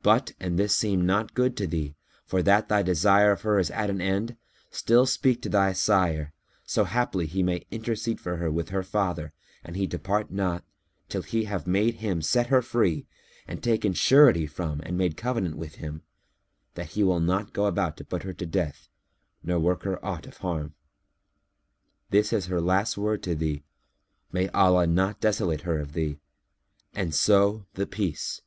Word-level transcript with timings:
But, 0.00 0.32
an 0.40 0.56
this 0.56 0.74
seem 0.74 1.04
not 1.04 1.34
good 1.34 1.54
to 1.58 1.66
thee, 1.66 1.94
for 2.24 2.42
that 2.42 2.70
thy 2.70 2.80
desire 2.82 3.30
of 3.32 3.42
her 3.42 3.58
is 3.58 3.70
at 3.70 3.90
an 3.90 4.00
end, 4.00 4.38
still 4.70 5.04
speak 5.04 5.42
to 5.42 5.50
thy 5.50 5.74
sire, 5.74 6.32
so 6.64 6.84
haply 6.84 7.26
he 7.26 7.42
may 7.42 7.66
intercede 7.70 8.18
for 8.18 8.38
her 8.38 8.50
with 8.50 8.70
her 8.70 8.82
father 8.82 9.34
and 9.62 9.76
he 9.76 9.86
depart 9.86 10.30
not, 10.30 10.64
till 11.10 11.20
he 11.20 11.44
have 11.44 11.66
made 11.66 11.96
him 11.96 12.22
set 12.22 12.46
her 12.46 12.62
free 12.62 13.04
and 13.46 13.62
taken 13.62 13.92
surety 13.92 14.46
from 14.46 14.80
and 14.80 14.96
made 14.96 15.14
covenant 15.18 15.58
with 15.58 15.74
him, 15.74 16.00
that 16.72 16.92
he 16.92 17.02
will 17.02 17.20
not 17.20 17.52
go 17.52 17.66
about 17.66 17.98
to 17.98 18.04
put 18.06 18.22
her 18.22 18.32
to 18.32 18.46
death 18.46 18.88
nor 19.42 19.58
work 19.58 19.82
her 19.82 20.02
aught 20.02 20.26
of 20.26 20.38
harm. 20.38 20.72
This 22.08 22.32
is 22.32 22.46
her 22.46 22.62
last 22.62 22.96
word 22.96 23.22
to 23.24 23.34
thee, 23.34 23.62
may 24.32 24.48
Allah 24.54 24.86
not 24.86 25.20
desolate 25.20 25.62
her 25.62 25.78
of 25.78 25.92
thee, 25.92 26.18
and 26.94 27.14
so 27.14 27.66
The 27.74 27.86
Peace! 27.86 28.40